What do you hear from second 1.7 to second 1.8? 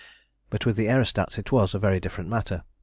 a